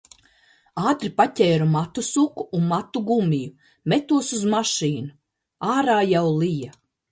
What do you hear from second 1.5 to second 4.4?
matu suku un matu gumiju, metos